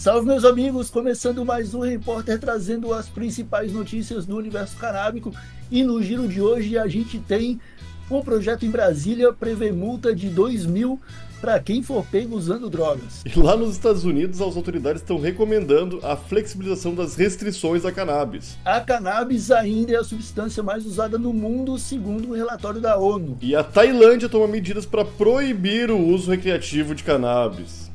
Salve, 0.00 0.28
meus 0.28 0.44
amigos! 0.44 0.90
Começando 0.90 1.44
mais 1.44 1.74
um 1.74 1.80
repórter 1.80 2.38
trazendo 2.38 2.94
as 2.94 3.08
principais 3.08 3.72
notícias 3.72 4.24
do 4.24 4.36
universo 4.36 4.76
canábico. 4.76 5.34
E 5.72 5.82
no 5.82 6.00
giro 6.00 6.28
de 6.28 6.40
hoje 6.40 6.78
a 6.78 6.86
gente 6.86 7.18
tem 7.18 7.60
um 8.08 8.22
projeto 8.22 8.64
em 8.64 8.70
Brasília 8.70 9.32
prevê 9.32 9.72
multa 9.72 10.14
de 10.14 10.28
2 10.28 10.66
mil 10.66 11.00
para 11.40 11.58
quem 11.58 11.82
for 11.82 12.06
pego 12.06 12.36
usando 12.36 12.70
drogas. 12.70 13.24
E 13.26 13.38
lá 13.40 13.56
nos 13.56 13.72
Estados 13.72 14.04
Unidos, 14.04 14.40
as 14.40 14.56
autoridades 14.56 15.02
estão 15.02 15.20
recomendando 15.20 15.98
a 16.04 16.16
flexibilização 16.16 16.94
das 16.94 17.16
restrições 17.16 17.84
à 17.84 17.90
cannabis. 17.90 18.56
A 18.64 18.80
cannabis 18.80 19.50
ainda 19.50 19.94
é 19.94 19.96
a 19.96 20.04
substância 20.04 20.62
mais 20.62 20.86
usada 20.86 21.18
no 21.18 21.32
mundo, 21.32 21.76
segundo 21.76 22.28
o 22.28 22.30
um 22.30 22.36
relatório 22.36 22.80
da 22.80 22.96
ONU. 22.96 23.36
E 23.42 23.56
a 23.56 23.64
Tailândia 23.64 24.28
toma 24.28 24.46
medidas 24.46 24.86
para 24.86 25.04
proibir 25.04 25.90
o 25.90 25.98
uso 25.98 26.30
recreativo 26.30 26.94
de 26.94 27.02
cannabis. 27.02 27.87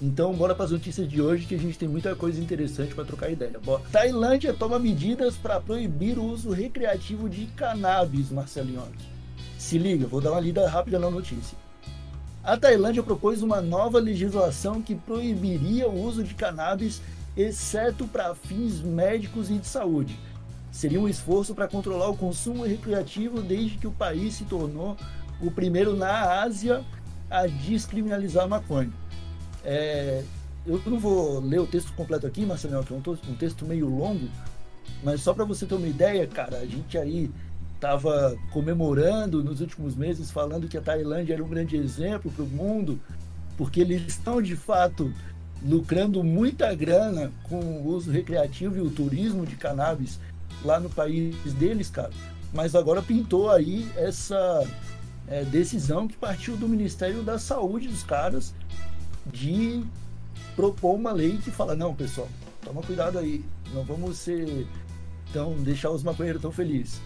Então, 0.00 0.34
bora 0.34 0.54
para 0.54 0.66
as 0.66 0.70
notícias 0.70 1.08
de 1.08 1.22
hoje 1.22 1.46
que 1.46 1.54
a 1.54 1.58
gente 1.58 1.78
tem 1.78 1.88
muita 1.88 2.14
coisa 2.14 2.38
interessante 2.40 2.94
para 2.94 3.04
trocar 3.04 3.30
ideia. 3.30 3.58
Bora. 3.64 3.82
Tailândia 3.90 4.52
toma 4.52 4.78
medidas 4.78 5.36
para 5.36 5.58
proibir 5.58 6.18
o 6.18 6.24
uso 6.24 6.50
recreativo 6.50 7.28
de 7.30 7.46
cannabis, 7.46 8.30
Marcelinho. 8.30 8.82
Se 9.58 9.78
liga, 9.78 10.06
vou 10.06 10.20
dar 10.20 10.32
uma 10.32 10.40
lida 10.40 10.68
rápida 10.68 10.98
na 10.98 11.10
notícia. 11.10 11.56
A 12.44 12.56
Tailândia 12.58 13.02
propôs 13.02 13.42
uma 13.42 13.60
nova 13.62 13.98
legislação 13.98 14.82
que 14.82 14.94
proibiria 14.94 15.88
o 15.88 16.04
uso 16.04 16.22
de 16.22 16.34
cannabis, 16.34 17.00
exceto 17.34 18.06
para 18.06 18.34
fins 18.34 18.82
médicos 18.82 19.50
e 19.50 19.54
de 19.54 19.66
saúde. 19.66 20.18
Seria 20.70 21.00
um 21.00 21.08
esforço 21.08 21.54
para 21.54 21.66
controlar 21.66 22.10
o 22.10 22.16
consumo 22.16 22.64
recreativo 22.64 23.40
desde 23.40 23.78
que 23.78 23.86
o 23.86 23.92
país 23.92 24.34
se 24.34 24.44
tornou 24.44 24.94
o 25.40 25.50
primeiro 25.50 25.96
na 25.96 26.42
Ásia 26.42 26.84
a 27.30 27.46
descriminalizar 27.46 28.44
a 28.44 28.48
maconha. 28.48 28.92
É, 29.66 30.22
eu 30.64 30.80
não 30.86 30.98
vou 30.98 31.40
ler 31.40 31.60
o 31.60 31.66
texto 31.66 31.92
completo 31.92 32.24
aqui, 32.24 32.46
Marcelo, 32.46 32.84
que 32.84 32.92
é 32.92 32.96
um 32.96 33.34
texto 33.34 33.66
meio 33.66 33.88
longo, 33.88 34.28
mas 35.02 35.20
só 35.20 35.34
para 35.34 35.44
você 35.44 35.66
ter 35.66 35.74
uma 35.74 35.88
ideia, 35.88 36.24
cara, 36.26 36.58
a 36.58 36.66
gente 36.66 36.96
aí 36.96 37.30
estava 37.74 38.36
comemorando 38.52 39.42
nos 39.42 39.60
últimos 39.60 39.96
meses, 39.96 40.30
falando 40.30 40.68
que 40.68 40.78
a 40.78 40.80
Tailândia 40.80 41.34
era 41.34 41.44
um 41.44 41.48
grande 41.48 41.76
exemplo 41.76 42.30
para 42.30 42.44
o 42.44 42.48
mundo, 42.48 42.98
porque 43.56 43.80
eles 43.80 44.02
estão 44.06 44.40
de 44.40 44.54
fato 44.56 45.12
lucrando 45.64 46.22
muita 46.22 46.72
grana 46.74 47.32
com 47.42 47.58
o 47.58 47.88
uso 47.88 48.10
recreativo 48.10 48.76
e 48.76 48.80
o 48.80 48.90
turismo 48.90 49.44
de 49.44 49.56
cannabis 49.56 50.20
lá 50.64 50.78
no 50.78 50.88
país 50.88 51.34
deles, 51.54 51.90
cara. 51.90 52.10
Mas 52.52 52.74
agora 52.74 53.02
pintou 53.02 53.50
aí 53.50 53.88
essa 53.96 54.64
é, 55.26 55.44
decisão 55.44 56.06
que 56.06 56.16
partiu 56.16 56.56
do 56.56 56.68
Ministério 56.68 57.22
da 57.22 57.38
Saúde 57.38 57.88
dos 57.88 58.04
caras 58.04 58.54
de 59.32 59.82
propor 60.54 60.94
uma 60.94 61.12
lei 61.12 61.38
que 61.38 61.50
fala, 61.50 61.74
não, 61.74 61.94
pessoal, 61.94 62.28
toma 62.64 62.82
cuidado 62.82 63.18
aí, 63.18 63.44
não 63.74 63.82
vamos 63.84 64.18
ser 64.18 64.66
tão, 65.32 65.54
deixar 65.54 65.90
os 65.90 66.02
maconheiros 66.02 66.40
tão 66.40 66.50
felizes. 66.50 67.00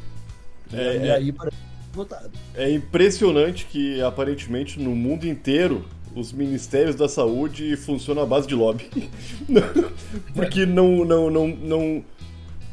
É, 0.72 1.06
e 1.06 1.10
aí 1.10 1.32
para 1.32 1.50
votado. 1.92 2.30
É 2.54 2.70
impressionante 2.70 3.66
que 3.66 4.00
aparentemente 4.00 4.78
no 4.78 4.94
mundo 4.94 5.26
inteiro 5.26 5.84
os 6.14 6.32
ministérios 6.32 6.94
da 6.94 7.08
saúde 7.08 7.76
funcionam 7.76 8.22
à 8.22 8.26
base 8.26 8.46
de 8.46 8.54
lobby. 8.54 8.88
Porque 10.34 10.66
não, 10.66 11.04
não, 11.04 11.30
não, 11.30 11.48
não. 11.48 12.04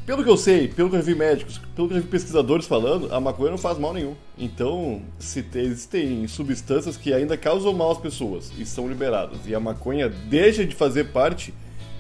Pelo 0.08 0.24
que 0.24 0.30
eu 0.30 0.38
sei, 0.38 0.70
pelo 0.70 0.90
que 0.90 0.96
eu 0.96 1.04
vi 1.04 1.14
médicos, 1.14 1.60
pelo 1.76 1.90
que 1.90 1.96
eu 1.96 2.02
vi 2.02 2.08
pesquisadores 2.08 2.66
falando, 2.66 3.14
a 3.14 3.20
maconha 3.20 3.52
não 3.52 3.58
faz 3.58 3.78
mal 3.78 3.94
nenhum. 3.94 4.16
Então, 4.38 5.02
se 5.20 5.46
existem 5.56 6.26
substâncias 6.30 6.96
que 6.96 7.14
ainda 7.14 7.36
causam 7.36 7.74
mal 7.74 7.92
às 7.92 7.98
pessoas 7.98 8.50
e 8.58 8.66
são 8.66 8.88
liberadas, 8.88 9.40
e 9.46 9.54
a 9.54 9.60
maconha 9.60 10.08
deixa 10.08 10.66
de 10.66 10.74
fazer 10.74 11.12
parte 11.12 11.54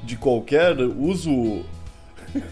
de 0.05 0.15
qualquer 0.15 0.79
uso 0.79 1.65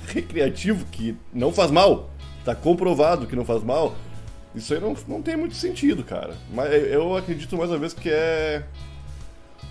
recreativo 0.13 0.85
que 0.91 1.15
não 1.33 1.53
faz 1.53 1.71
mal, 1.71 2.09
tá 2.43 2.53
comprovado 2.53 3.25
que 3.25 3.33
não 3.33 3.45
faz 3.45 3.63
mal, 3.63 3.95
isso 4.53 4.73
aí 4.73 4.81
não, 4.81 4.93
não 5.07 5.21
tem 5.21 5.37
muito 5.37 5.55
sentido, 5.55 6.03
cara. 6.03 6.35
Mas 6.53 6.69
eu 6.73 7.15
acredito 7.15 7.55
mais 7.55 7.69
uma 7.69 7.79
vez 7.79 7.93
que 7.93 8.09
é 8.09 8.65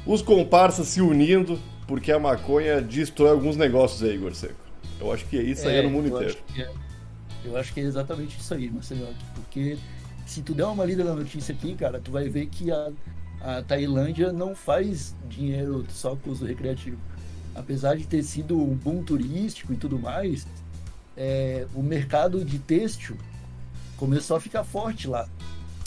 os 0.06 0.22
comparsas 0.22 0.88
se 0.88 1.03
unindo 1.03 1.58
porque 1.87 2.10
a 2.10 2.19
maconha 2.19 2.81
destrói 2.81 3.32
alguns 3.32 3.54
negócios 3.54 4.03
aí, 4.03 4.14
Igor 4.14 4.34
Seco. 4.34 4.63
Eu 5.00 5.12
acho 5.12 5.25
que 5.27 5.37
isso 5.37 5.66
aí 5.69 5.77
é 5.77 5.82
no 5.82 5.91
mundo 5.91 6.09
eu 6.09 6.16
inteiro. 6.16 6.38
Acho 6.50 6.62
é, 6.62 6.71
eu 7.44 7.56
acho 7.56 7.75
que 7.75 7.81
é 7.81 7.82
exatamente 7.82 8.38
isso 8.38 8.55
aí, 8.55 8.71
Marcelo. 8.71 9.15
Porque 9.34 9.77
se 10.27 10.43
tu 10.43 10.55
der 10.55 10.65
uma 10.65 10.84
lida 10.84 11.05
na 11.05 11.15
notícia 11.15 11.55
aqui, 11.55 11.75
cara, 11.75 12.00
tu 12.00 12.10
vai 12.10 12.28
ver 12.28 12.47
que 12.47 12.71
a, 12.71 12.91
a 13.41 13.62
Tailândia 13.62 14.32
não 14.32 14.55
faz 14.55 15.15
dinheiro 15.28 15.84
só 15.91 16.16
com 16.16 16.31
uso 16.31 16.47
recreativo. 16.47 16.99
Apesar 17.55 17.97
de 17.97 18.06
ter 18.06 18.22
sido 18.22 18.60
um 18.60 18.75
boom 18.75 19.03
turístico 19.03 19.72
e 19.72 19.77
tudo 19.77 19.99
mais, 19.99 20.47
é, 21.16 21.66
o 21.75 21.82
mercado 21.82 22.44
de 22.44 22.59
têxtil 22.59 23.16
começou 23.97 24.37
a 24.37 24.41
ficar 24.41 24.65
forte 24.65 25.06
lá. 25.06 25.28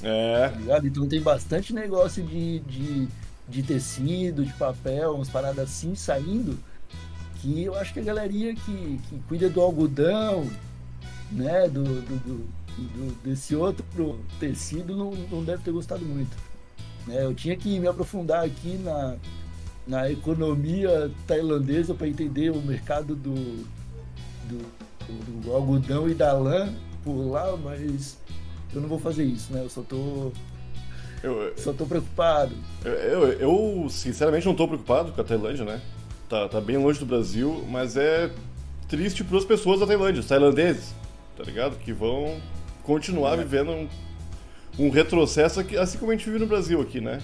É. 0.04 0.50
Tá 0.68 0.80
então 0.84 1.08
tem 1.08 1.22
bastante 1.22 1.74
negócio 1.74 2.24
de, 2.24 2.60
de, 2.60 3.08
de 3.50 3.64
tecido, 3.64 4.46
de 4.46 4.54
papel, 4.54 5.16
umas 5.16 5.30
paradas 5.30 5.70
assim 5.70 5.96
saindo. 5.96 6.58
Que 7.42 7.64
eu 7.64 7.76
acho 7.76 7.94
que 7.94 8.00
a 8.00 8.04
galerinha 8.04 8.56
que, 8.56 9.00
que 9.10 9.20
cuida 9.28 9.50
do 9.50 9.62
algodão, 9.62 10.50
né, 11.32 11.68
do, 11.68 11.84
do, 11.84 12.02
do, 12.02 12.38
do 12.78 13.24
desse 13.24 13.56
outro 13.56 13.86
tecido, 14.40 14.96
não, 14.96 15.12
não 15.32 15.44
deve 15.44 15.64
ter 15.64 15.72
gostado 15.72 16.04
muito. 16.04 16.36
É, 17.10 17.24
eu 17.24 17.34
tinha 17.34 17.56
que 17.56 17.80
me 17.80 17.88
aprofundar 17.88 18.44
aqui 18.44 18.78
na, 18.84 19.16
na 19.88 20.12
economia 20.12 21.10
tailandesa 21.26 21.94
para 21.94 22.08
entender 22.08 22.52
o 22.52 22.62
mercado 22.62 23.16
do, 23.16 23.34
do, 24.48 25.42
do 25.42 25.54
algodão 25.54 26.10
e 26.10 26.14
da 26.14 26.34
lã 26.34 26.74
por 27.04 27.16
lá, 27.16 27.56
mas 27.56 28.18
eu 28.74 28.82
não 28.82 28.90
vou 28.90 29.00
fazer 29.00 29.24
isso, 29.24 29.54
né? 29.54 29.64
Eu 29.64 29.70
só 29.70 29.82
tô. 29.82 30.32
Eu, 31.24 31.54
só 31.58 31.74
tô 31.74 31.86
preocupado. 31.86 32.54
Eu, 32.84 32.92
eu, 32.92 33.32
eu, 33.34 33.90
sinceramente 33.90 34.46
não 34.46 34.54
tô 34.54 34.68
preocupado 34.68 35.12
com 35.12 35.22
a 35.22 35.24
Tailândia, 35.24 35.66
né? 35.66 35.82
Tá, 36.30 36.50
tá 36.50 36.60
bem 36.60 36.78
longe 36.78 37.00
do 37.00 37.06
Brasil, 37.06 37.66
mas 37.70 37.96
é 37.96 38.30
triste 38.90 39.24
para 39.24 39.38
as 39.38 39.46
pessoas 39.46 39.80
da 39.80 39.88
Tailândia, 39.88 40.20
os 40.20 40.28
tailandeses, 40.28 40.94
tá 41.38 41.44
ligado? 41.44 41.78
Que 41.78 41.94
vão 41.94 42.42
continuar 42.84 43.36
é. 43.36 43.38
vivendo 43.38 43.72
um, 43.72 43.88
um 44.78 44.90
retrocesso 44.90 45.62
aqui, 45.62 45.78
assim 45.78 45.98
como 45.98 46.12
a 46.12 46.16
gente 46.16 46.26
vive 46.26 46.40
no 46.40 46.46
Brasil 46.46 46.82
aqui, 46.82 47.00
né? 47.00 47.22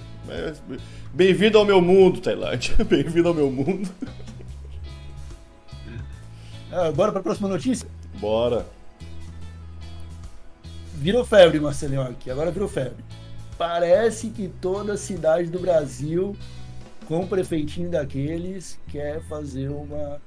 Bem-vindo 1.14 1.58
ao 1.58 1.66
meu 1.66 1.82
mundo, 1.82 2.22
Tailândia. 2.22 2.76
Bem-vindo 2.86 3.28
ao 3.28 3.34
meu 3.34 3.52
mundo. 3.52 3.90
Ah, 6.72 6.90
bora 6.92 7.12
para 7.12 7.20
a 7.20 7.24
próxima 7.24 7.50
notícia? 7.50 7.88
Bora. 8.16 8.66
Virou 10.96 11.26
febre, 11.26 11.60
Marcelinho, 11.60 12.02
aqui. 12.04 12.32
Agora 12.32 12.52
virou 12.52 12.70
febre. 12.70 13.04
Parece 13.58 14.30
que 14.30 14.48
toda 14.48 14.96
cidade 14.96 15.50
do 15.50 15.60
Brasil, 15.60 16.36
com 17.06 17.22
o 17.22 17.28
prefeitinho 17.28 17.90
daqueles, 17.90 18.80
quer 18.90 19.22
fazer 19.24 19.70
uma, 19.70 20.22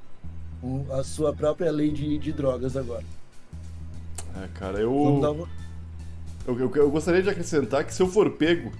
um, 0.62 0.84
a 0.92 1.02
sua 1.02 1.32
própria 1.32 1.70
lei 1.70 1.90
de, 1.90 2.18
de 2.18 2.32
drogas 2.32 2.76
agora. 2.76 3.04
É, 4.42 4.48
cara, 4.54 4.78
eu... 4.78 5.48
Eu, 6.46 6.58
eu... 6.58 6.72
Eu 6.76 6.90
gostaria 6.90 7.22
de 7.22 7.30
acrescentar 7.30 7.84
que 7.84 7.94
se 7.94 8.02
eu 8.02 8.06
for 8.06 8.30
pego 8.30 8.72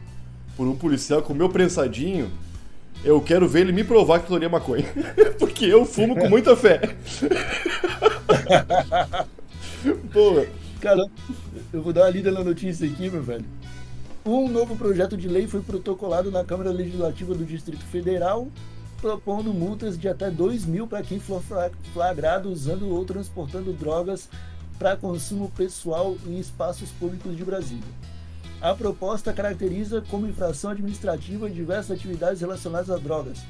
por 0.56 0.66
um 0.66 0.76
policial 0.76 1.22
com 1.22 1.32
o 1.32 1.36
meu 1.36 1.48
prensadinho, 1.48 2.30
eu 3.04 3.20
quero 3.20 3.48
ver 3.48 3.60
ele 3.60 3.72
me 3.72 3.84
provar 3.84 4.20
que 4.20 4.34
é 4.34 4.48
maconha. 4.48 4.86
Porque 5.38 5.64
eu 5.66 5.84
fumo 5.84 6.16
com 6.16 6.28
muita 6.28 6.56
fé. 6.56 6.80
Porra. 10.12 10.46
Cara, 10.80 11.06
eu 11.72 11.82
vou 11.82 11.92
dar 11.92 12.02
uma 12.02 12.10
lida 12.10 12.30
na 12.30 12.42
notícia 12.42 12.86
aqui, 12.86 13.10
meu 13.10 13.22
velho. 13.22 13.44
Um 14.26 14.48
novo 14.48 14.74
projeto 14.74 15.16
de 15.16 15.28
lei 15.28 15.46
foi 15.46 15.60
protocolado 15.62 16.32
na 16.32 16.44
Câmara 16.44 16.72
Legislativa 16.72 17.32
do 17.32 17.44
Distrito 17.44 17.84
Federal, 17.84 18.48
propondo 19.00 19.54
multas 19.54 19.96
de 19.96 20.08
até 20.08 20.28
2 20.28 20.64
mil 20.66 20.84
para 20.88 21.00
quem 21.04 21.20
for 21.20 21.40
flagrado 21.92 22.50
usando 22.50 22.88
ou 22.88 23.04
transportando 23.04 23.72
drogas 23.72 24.28
para 24.80 24.96
consumo 24.96 25.48
pessoal 25.56 26.16
em 26.26 26.40
espaços 26.40 26.90
públicos 26.90 27.36
de 27.36 27.44
Brasília. 27.44 27.86
A 28.60 28.74
proposta 28.74 29.32
caracteriza 29.32 30.02
como 30.10 30.26
infração 30.26 30.72
administrativa 30.72 31.48
diversas 31.48 31.96
atividades 31.96 32.40
relacionadas 32.40 32.90
a 32.90 32.96
drogas, 32.96 33.44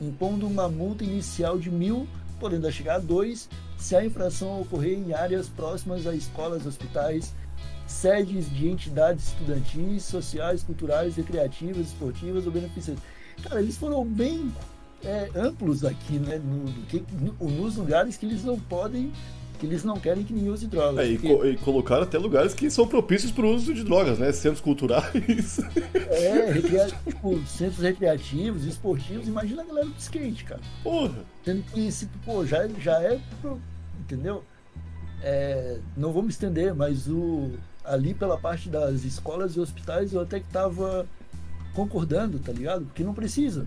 impondo 0.00 0.46
uma 0.46 0.68
multa 0.68 1.02
inicial 1.02 1.58
de 1.58 1.72
mil, 1.72 2.06
podendo 2.38 2.70
chegar 2.70 2.94
a 2.94 3.00
dois, 3.00 3.48
se 3.76 3.96
a 3.96 4.04
infração 4.04 4.60
ocorrer 4.60 4.96
em 4.96 5.12
áreas 5.12 5.48
próximas 5.48 6.06
a 6.06 6.14
escolas, 6.14 6.66
hospitais, 6.66 7.34
sedes 7.90 8.48
de 8.50 8.68
entidades 8.68 9.28
estudantis, 9.28 10.04
sociais, 10.04 10.62
culturais, 10.62 11.16
recreativas, 11.16 11.88
esportivas 11.88 12.46
ou 12.46 12.52
beneficentes. 12.52 13.02
Cara, 13.42 13.60
eles 13.60 13.76
foram 13.76 14.04
bem 14.04 14.52
é, 15.04 15.28
amplos 15.34 15.84
aqui, 15.84 16.18
né? 16.18 16.38
No, 16.38 16.64
no, 17.38 17.50
nos 17.50 17.76
lugares 17.76 18.16
que 18.16 18.26
eles 18.26 18.44
não 18.44 18.58
podem 18.58 19.12
que 19.58 19.66
eles 19.66 19.84
não 19.84 20.00
querem 20.00 20.24
que 20.24 20.32
ninguém 20.32 20.50
use 20.50 20.66
drogas. 20.66 21.04
É, 21.04 21.10
e, 21.10 21.18
porque... 21.18 21.36
co 21.36 21.46
e, 21.46 21.56
colocaram 21.58 22.04
até 22.04 22.16
lugares 22.16 22.54
que 22.54 22.70
são 22.70 22.88
propícios 22.88 23.30
para 23.30 23.44
o 23.44 23.54
uso 23.54 23.74
de 23.74 23.84
drogas, 23.84 24.18
né? 24.18 24.32
Centros 24.32 24.62
culturais. 24.62 25.60
É, 26.10 26.52
recria... 26.52 26.86
tipo, 26.86 27.38
centros 27.46 27.78
recreativos, 27.78 28.64
esportivos. 28.64 29.28
Imagina 29.28 29.62
a 29.62 29.64
galera 29.64 29.86
do 29.86 29.98
skate, 29.98 30.44
cara. 30.44 30.60
Porra. 30.82 31.24
Tendo 31.44 31.62
que 31.62 31.90
pô, 32.24 32.44
já, 32.44 32.66
já 32.68 33.00
é. 33.02 33.20
Pro... 33.40 33.60
Entendeu? 34.00 34.42
É... 35.22 35.78
não 35.96 36.12
vou 36.12 36.22
me 36.22 36.30
estender, 36.30 36.74
mas 36.74 37.06
o 37.06 37.50
ali 37.90 38.14
pela 38.14 38.38
parte 38.38 38.68
das 38.68 39.04
escolas 39.04 39.56
e 39.56 39.60
hospitais 39.60 40.12
eu 40.12 40.20
até 40.20 40.38
que 40.38 40.46
tava 40.46 41.06
concordando, 41.74 42.38
tá 42.38 42.52
ligado? 42.52 42.86
Porque 42.86 43.02
não 43.02 43.12
precisa. 43.12 43.66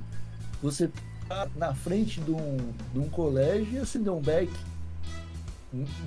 Você 0.62 0.90
tá 1.28 1.48
na 1.56 1.74
frente 1.74 2.22
de 2.22 2.32
um, 2.32 2.58
de 2.94 3.00
um 3.00 3.10
colégio 3.10 3.74
e 3.74 3.78
acender 3.78 4.12
um 4.12 4.22
beck 4.22 4.50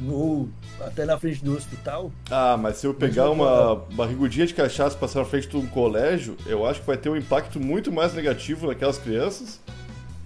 ou 0.09 0.49
até 0.81 1.05
na 1.05 1.19
frente 1.19 1.45
do 1.45 1.57
hospital. 1.57 2.13
Ah, 2.31 2.57
mas 2.57 2.77
se 2.77 2.87
eu 2.87 2.95
pegar 2.95 3.31
uma 3.31 3.75
barrigudinha 3.93 4.47
de 4.47 4.55
cachaça 4.55 4.97
e 4.97 5.01
passar 5.01 5.21
na 5.21 5.25
frente 5.25 5.49
de 5.49 5.57
um 5.57 5.67
colégio, 5.67 6.37
eu 6.47 6.65
acho 6.65 6.81
que 6.81 6.87
vai 6.87 6.97
ter 6.97 7.09
um 7.09 7.17
impacto 7.17 7.59
muito 7.59 7.91
mais 7.91 8.15
negativo 8.15 8.69
naquelas 8.69 8.99
crianças. 8.99 9.61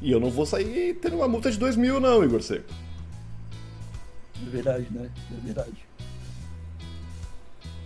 E 0.02 0.12
eu 0.12 0.20
não 0.20 0.31
vou 0.31 0.46
sair 0.46 0.94
tendo 0.94 1.16
uma 1.16 1.28
multa 1.28 1.50
de 1.50 1.58
2 1.58 1.76
mil, 1.76 1.98
não, 2.00 2.22
Igor 2.22 2.42
Seco. 2.42 2.70
É 4.46 4.50
verdade, 4.50 4.87
né? 4.90 5.10
É 5.31 5.44
verdade. 5.44 5.89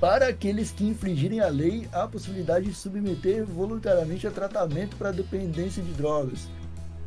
Para 0.04 0.28
aqueles 0.28 0.70
que 0.70 0.84
infringirem 0.84 1.40
a 1.40 1.48
lei, 1.48 1.88
a 1.90 2.06
possibilidade 2.06 2.66
de 2.66 2.74
submeter 2.74 3.42
voluntariamente 3.42 4.26
a 4.26 4.30
tratamento 4.30 4.96
para 4.96 5.10
dependência 5.10 5.82
de 5.82 5.92
drogas. 5.92 6.46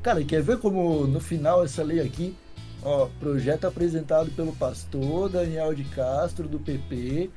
Cara, 0.02 0.24
quer 0.24 0.42
ver 0.42 0.58
como 0.58 1.06
no 1.06 1.20
final 1.20 1.64
essa 1.64 1.84
lei 1.84 2.00
aqui 2.00 2.36
Ó, 2.82 3.08
projeto 3.20 3.68
apresentado 3.68 4.32
pelo 4.32 4.52
pastor 4.52 5.30
Daniel 5.30 5.76
de 5.76 5.84
Castro, 5.84 6.48
do 6.48 6.58
PP, 6.58 7.30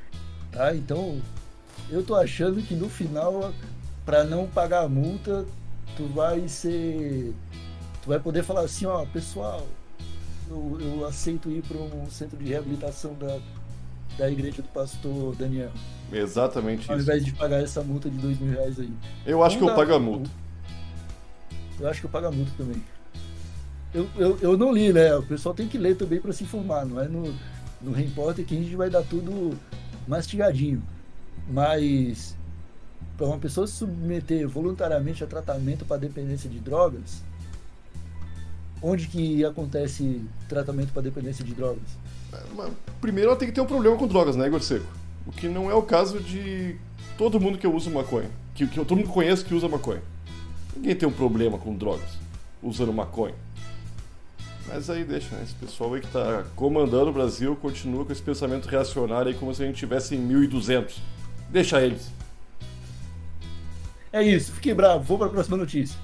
tá? 0.50 0.74
Então, 0.74 1.20
eu 1.90 2.02
tô 2.02 2.14
achando 2.14 2.62
que 2.62 2.74
no 2.74 2.88
final, 2.88 3.52
para 4.06 4.24
não 4.24 4.46
pagar 4.46 4.84
a 4.84 4.88
multa, 4.88 5.44
tu 5.94 6.06
vai 6.06 6.48
ser. 6.48 7.34
Tu 8.02 8.08
vai 8.08 8.18
poder 8.18 8.44
falar 8.44 8.62
assim, 8.62 8.86
ó, 8.86 9.04
pessoal, 9.04 9.66
eu, 10.48 10.78
eu 10.80 11.06
aceito 11.06 11.50
ir 11.50 11.62
para 11.62 11.76
um 11.76 12.08
centro 12.08 12.38
de 12.38 12.48
reabilitação 12.48 13.12
da, 13.12 13.38
da 14.18 14.30
igreja 14.30 14.62
do 14.62 14.68
pastor 14.68 15.34
Daniel. 15.36 15.70
Exatamente 16.12 16.90
Ao 16.90 16.96
isso. 16.96 17.04
invés 17.04 17.24
de 17.24 17.32
pagar 17.32 17.62
essa 17.62 17.82
multa 17.82 18.10
de 18.10 18.18
dois 18.18 18.38
mil 18.38 18.52
reais 18.52 18.78
aí. 18.78 18.92
Eu 19.24 19.42
acho 19.42 19.58
Não 19.58 19.66
que 19.66 19.70
eu 19.70 19.76
pago 19.76 19.94
a 19.94 20.00
multa. 20.00 20.30
Eu 21.78 21.88
acho 21.88 22.00
que 22.00 22.06
eu 22.06 22.10
pago 22.10 22.26
a 22.26 22.32
multa 22.32 22.50
também. 22.56 22.82
Eu, 23.94 24.08
eu, 24.16 24.38
eu 24.40 24.56
não 24.56 24.72
li, 24.72 24.92
né? 24.92 25.14
O 25.16 25.22
pessoal 25.22 25.54
tem 25.54 25.66
que 25.66 25.78
ler 25.78 25.96
também 25.96 26.20
para 26.20 26.32
se 26.32 26.44
informar, 26.44 26.84
não 26.84 27.00
é 27.00 27.08
no, 27.08 27.34
no 27.80 27.92
repórter 27.92 28.44
que 28.44 28.56
a 28.56 28.60
gente 28.60 28.76
vai 28.76 28.90
dar 28.90 29.02
tudo 29.02 29.56
mastigadinho. 30.06 30.82
Mas 31.48 32.36
para 33.16 33.26
uma 33.26 33.38
pessoa 33.38 33.66
se 33.66 33.74
submeter 33.74 34.48
voluntariamente 34.48 35.22
a 35.24 35.26
tratamento 35.26 35.84
para 35.84 35.98
dependência 35.98 36.48
de 36.48 36.58
drogas, 36.58 37.22
onde 38.82 39.08
que 39.08 39.44
acontece 39.44 40.24
tratamento 40.48 40.92
para 40.92 41.02
dependência 41.02 41.44
de 41.44 41.52
drogas? 41.52 41.98
Primeiro 43.00 43.30
ela 43.30 43.38
tem 43.38 43.48
que 43.48 43.54
ter 43.54 43.60
um 43.60 43.66
problema 43.66 43.96
com 43.96 44.06
drogas, 44.06 44.36
né, 44.36 44.46
Igor 44.46 44.62
Seco? 44.62 44.86
O 45.26 45.32
que 45.32 45.48
não 45.48 45.70
é 45.70 45.74
o 45.74 45.82
caso 45.82 46.20
de 46.20 46.76
todo 47.16 47.40
mundo 47.40 47.58
que 47.58 47.66
usa 47.66 47.90
maconha. 47.90 48.30
Que, 48.54 48.66
que 48.66 48.76
todo 48.76 48.96
mundo 48.96 49.08
que 49.08 49.12
conhece 49.12 49.44
que 49.44 49.54
usa 49.54 49.68
maconha. 49.68 50.02
Ninguém 50.76 50.96
tem 50.96 51.08
um 51.08 51.12
problema 51.12 51.58
com 51.58 51.74
drogas 51.74 52.08
usando 52.62 52.92
maconha. 52.92 53.34
Mas 54.66 54.88
aí 54.88 55.04
deixa, 55.04 55.34
né? 55.34 55.42
Esse 55.42 55.54
pessoal 55.54 55.94
aí 55.94 56.00
que 56.00 56.08
tá 56.08 56.44
comandando 56.54 57.10
o 57.10 57.12
Brasil 57.12 57.56
continua 57.56 58.04
com 58.04 58.12
esse 58.12 58.22
pensamento 58.22 58.66
reacionário 58.68 59.28
aí 59.32 59.34
como 59.34 59.54
se 59.54 59.62
a 59.62 59.66
gente 59.66 59.76
tivesse 59.76 60.14
em 60.14 60.18
1200. 60.18 61.00
Deixa 61.48 61.80
eles. 61.82 62.10
É 64.12 64.22
isso, 64.22 64.52
fiquei 64.52 64.74
bravo, 64.74 65.04
vou 65.04 65.18
para 65.18 65.28
a 65.28 65.30
próxima 65.30 65.56
notícia. 65.56 65.96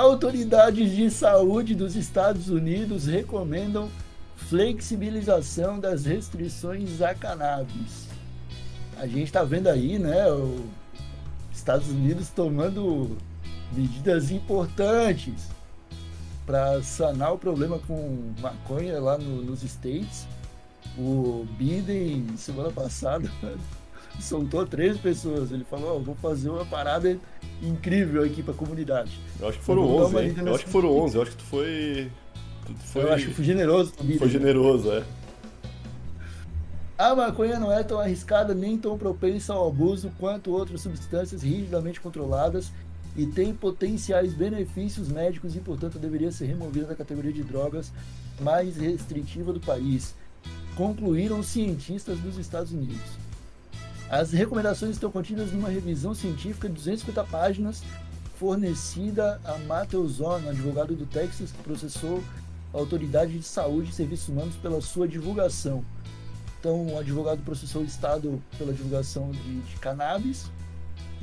Autoridades 0.00 0.96
de 0.96 1.10
saúde 1.10 1.74
dos 1.74 1.94
Estados 1.94 2.48
Unidos 2.48 3.04
recomendam 3.04 3.90
flexibilização 4.34 5.78
das 5.78 6.06
restrições 6.06 7.02
a 7.02 7.14
cannabis. 7.14 8.08
A 8.96 9.06
gente 9.06 9.24
está 9.24 9.44
vendo 9.44 9.66
aí, 9.66 9.98
né, 9.98 10.24
os 10.32 10.62
Estados 11.54 11.88
Unidos 11.88 12.30
tomando 12.30 13.18
medidas 13.74 14.30
importantes 14.30 15.48
para 16.46 16.82
sanar 16.82 17.34
o 17.34 17.38
problema 17.38 17.78
com 17.80 18.32
maconha 18.40 18.98
lá 18.98 19.18
no- 19.18 19.42
nos 19.42 19.62
States. 19.62 20.26
O 20.96 21.46
Biden, 21.58 22.26
semana 22.38 22.70
passada, 22.70 23.30
soltou 24.18 24.66
três 24.66 24.98
pessoas. 24.98 25.52
Ele 25.52 25.64
falou: 25.64 25.96
"Ó, 25.96 25.98
vou 25.98 26.14
fazer 26.16 26.48
uma 26.50 26.64
parada 26.64 27.18
incrível 27.62 28.24
aqui 28.24 28.42
para 28.42 28.54
a 28.54 28.56
comunidade. 28.56 29.18
Eu 29.38 29.48
acho 29.48 29.58
que 29.58 29.64
foram 29.64 29.86
dar 29.86 30.04
11, 30.04 30.10
uma 30.14 30.24
hein? 30.24 30.34
Eu 30.36 30.54
acho 30.54 30.64
que 30.64 30.70
foram 30.70 30.88
notícia. 30.88 31.04
11. 31.06 31.16
Eu 31.16 31.22
acho 31.22 31.30
que 31.32 31.36
tu 31.36 31.44
foi. 31.44 32.10
Tu 32.66 32.74
foi, 32.86 33.02
Eu 33.02 33.12
acho 33.12 33.26
que 33.26 33.34
fui 33.34 33.44
generoso 33.44 33.92
Biden. 34.00 34.18
foi 34.18 34.28
generoso, 34.28 34.90
é. 34.92 35.02
A 36.96 37.14
maconha 37.14 37.58
não 37.58 37.72
é 37.72 37.82
tão 37.82 37.98
arriscada 37.98 38.52
nem 38.54 38.76
tão 38.76 38.98
propensa 38.98 39.54
ao 39.54 39.68
abuso 39.68 40.12
quanto 40.18 40.50
outras 40.52 40.82
substâncias 40.82 41.42
rigidamente 41.42 41.98
controladas 41.98 42.70
e 43.16 43.24
tem 43.26 43.54
potenciais 43.54 44.34
benefícios 44.34 45.08
médicos 45.08 45.56
e, 45.56 45.60
portanto, 45.60 45.98
deveria 45.98 46.30
ser 46.30 46.44
removida 46.44 46.86
da 46.86 46.94
categoria 46.94 47.32
de 47.32 47.42
drogas 47.42 47.90
mais 48.40 48.76
restritiva 48.76 49.52
do 49.52 49.60
país, 49.60 50.14
concluíram 50.76 51.42
cientistas 51.42 52.18
dos 52.18 52.36
Estados 52.38 52.70
Unidos. 52.70 53.00
As 54.10 54.32
recomendações 54.32 54.96
estão 54.96 55.08
contidas 55.08 55.52
numa 55.52 55.68
revisão 55.68 56.12
científica 56.12 56.68
de 56.68 56.74
250 56.74 57.22
páginas 57.24 57.80
fornecida 58.40 59.40
a 59.44 59.56
Matthew 59.58 60.08
Zorn, 60.08 60.48
advogado 60.48 60.96
do 60.96 61.06
Texas, 61.06 61.52
que 61.52 61.62
processou 61.62 62.20
a 62.74 62.78
Autoridade 62.78 63.38
de 63.38 63.44
Saúde 63.44 63.90
e 63.90 63.94
Serviços 63.94 64.28
Humanos 64.28 64.56
pela 64.56 64.80
sua 64.80 65.06
divulgação. 65.06 65.84
Então, 66.58 66.88
o 66.88 66.98
advogado 66.98 67.40
processou 67.44 67.82
o 67.82 67.84
Estado 67.84 68.42
pela 68.58 68.72
divulgação 68.72 69.30
de, 69.30 69.60
de 69.60 69.76
cannabis 69.76 70.50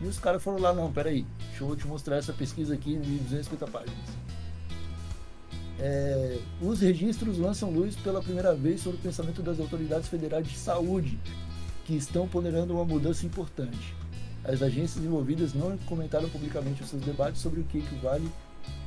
e 0.01 0.05
os 0.05 0.17
caras 0.17 0.41
foram 0.41 0.59
lá, 0.59 0.73
não, 0.73 0.89
peraí, 0.89 1.25
deixa 1.49 1.65
eu 1.65 1.75
te 1.75 1.87
mostrar 1.87 2.15
essa 2.15 2.31
pesquisa 2.31 2.73
aqui 2.73 2.95
de 2.95 3.17
250 3.17 3.67
páginas. 3.67 3.97
É, 5.79 6.39
os 6.61 6.79
registros 6.79 7.37
lançam 7.37 7.69
luz 7.69 7.97
pela 7.97 8.21
primeira 8.21 8.55
vez 8.55 8.79
sobre 8.79 8.97
o 8.97 9.01
pensamento 9.01 9.41
das 9.41 9.59
autoridades 9.59 10.07
federais 10.07 10.47
de 10.47 10.57
saúde, 10.57 11.19
que 11.87 11.95
estão 11.95 12.27
ponderando 12.27 12.73
uma 12.73 12.83
mudança 12.83 13.25
importante. 13.25 13.95
As 14.43 14.61
agências 14.61 15.03
envolvidas 15.03 15.53
não 15.53 15.77
comentaram 15.79 16.29
publicamente 16.29 16.83
os 16.83 16.89
seus 16.89 17.01
debates 17.01 17.41
sobre 17.41 17.61
o 17.61 17.63
que 17.63 17.77
equivale 17.77 18.29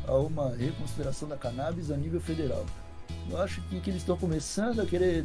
a 0.07 0.15
uma 0.17 0.55
reconsideração 0.55 1.27
da 1.27 1.37
cannabis 1.37 1.91
a 1.91 1.97
nível 1.97 2.21
federal. 2.21 2.65
Eu 3.31 3.41
acho 3.41 3.63
que, 3.63 3.81
que 3.81 3.89
eles 3.89 4.03
estão 4.03 4.19
começando 4.19 4.81
a 4.81 4.87
querer 4.87 5.25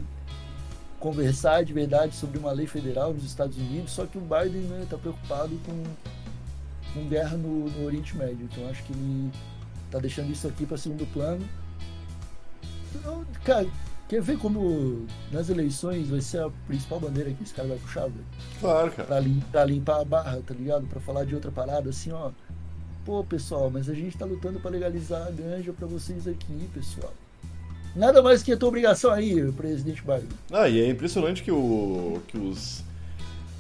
conversar 1.00 1.65
de 1.65 1.74
verdade 1.74 2.15
sobre 2.15 2.38
uma 2.38 2.51
lei 2.53 2.65
federal 2.65 3.13
nos 3.13 3.25
Estados 3.25 3.58
Unidos, 3.58 3.91
só 3.91 4.05
que 4.05 4.17
o 4.17 4.22
Biden 4.22 4.82
está 4.82 4.98
preocupado 4.98 5.60
com, 5.65 5.84
com 6.94 7.10
guerra 7.10 7.36
no, 7.36 7.70
no 7.70 7.86
Oriente 7.86 8.15
Médio. 8.15 8.48
Então 8.50 8.70
acho 8.70 8.84
que 8.84 8.94
ele 8.94 9.32
está 9.86 10.00
deixando 10.00 10.32
isso 10.32 10.48
aqui 10.48 10.65
para 10.65 10.77
segundo 10.77 11.05
plano. 11.12 11.46
Então, 12.96 13.25
cara, 13.44 13.67
quer 14.08 14.22
ver 14.22 14.38
como 14.38 15.06
nas 15.32 15.50
eleições 15.50 16.10
vai 16.10 16.22
ser 16.22 16.40
a 16.42 16.50
principal 16.68 17.00
bandeira 17.00 17.32
que 17.32 17.44
esse 17.44 17.54
cara 17.54 17.68
vai 17.68 17.78
puxar, 17.78 18.02
velho? 18.04 18.26
Claro, 18.60 18.92
cara. 18.92 19.08
Pra, 19.08 19.20
lim- 19.20 19.44
pra 19.52 19.66
limpar 19.66 20.02
a 20.02 20.06
barra, 20.06 20.40
tá 20.46 20.54
ligado? 20.54 20.86
Pra 20.88 21.00
falar 21.00 21.26
de 21.26 21.34
outra 21.36 21.52
parada, 21.52 21.90
assim, 21.90 22.12
ó. 22.12 22.32
Pô, 23.06 23.24
pessoal, 23.24 23.70
mas 23.70 23.88
a 23.90 23.94
gente 23.94 24.18
tá 24.18 24.26
lutando 24.26 24.60
pra 24.60 24.72
legalizar 24.72 25.28
a 25.28 25.32
ganja 25.32 25.72
pra 25.74 25.88
vocês 25.88 26.28
aqui, 26.28 26.68
pessoal. 26.74 27.14
Nada 27.96 28.22
mais 28.22 28.44
que 28.44 28.52
a 28.52 28.58
tua 28.58 28.70
obrigação 28.70 29.12
aí, 29.12 29.52
presidente 29.54 30.02
Biden. 30.02 30.28
Ah, 30.52 30.68
e 30.68 30.82
é 30.82 30.90
impressionante 30.90 31.42
que, 31.44 31.52
o, 31.52 32.20
que 32.28 32.38
os 32.38 32.84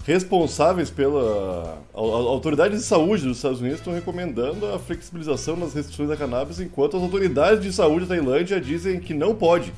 responsáveis 0.05 0.89
pela 0.89 1.79
a, 1.93 1.97
a 1.97 2.01
autoridade 2.01 2.75
de 2.75 2.81
saúde 2.83 3.23
dos 3.25 3.37
Estados 3.37 3.59
Unidos 3.61 3.79
estão 3.79 3.93
recomendando 3.93 4.65
a 4.67 4.77
flexibilização 4.77 5.57
das 5.57 5.73
restrições 5.73 6.09
da 6.09 6.17
cannabis, 6.17 6.59
enquanto 6.59 6.97
as 6.97 7.03
autoridades 7.03 7.63
de 7.63 7.71
saúde 7.71 8.05
da 8.05 8.15
Tailândia 8.15 8.59
dizem 8.59 8.99
que 8.99 9.13
não 9.13 9.33
pode. 9.33 9.73